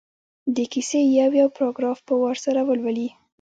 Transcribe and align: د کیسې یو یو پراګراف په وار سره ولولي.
د 0.55 0.57
کیسې 0.71 1.01
یو 1.19 1.31
یو 1.41 1.49
پراګراف 1.57 1.99
په 2.07 2.13
وار 2.21 2.37
سره 2.45 2.59
ولولي. 2.67 3.09